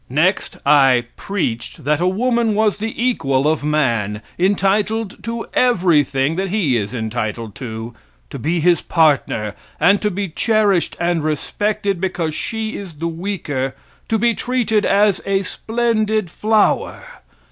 "Next, 0.09 0.57
I 0.65 1.05
'preached' 1.15 1.83
that 1.83 2.01
a 2.01 2.07
woman 2.07 2.55
was 2.55 2.79
the 2.79 2.91
equal 2.99 3.47
of 3.47 3.63
man, 3.63 4.23
entitled 4.39 5.21
to 5.23 5.45
everything 5.53 6.37
that 6.37 6.49
he 6.49 6.75
is 6.75 6.91
entitled 6.91 7.53
to, 7.57 7.93
to 8.31 8.39
be 8.39 8.59
his 8.59 8.81
partner, 8.81 9.53
and 9.79 10.01
to 10.01 10.09
be 10.09 10.27
cherished 10.29 10.97
and 10.99 11.23
respected 11.23 12.01
because 12.01 12.33
she 12.33 12.75
is 12.77 12.95
the 12.95 13.07
weaker, 13.07 13.75
to 14.09 14.17
be 14.17 14.33
treated 14.33 14.87
as 14.87 15.21
a 15.23 15.43
splendid 15.43 16.31
flower. 16.31 17.03